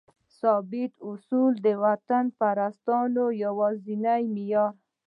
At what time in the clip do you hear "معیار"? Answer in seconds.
4.33-4.73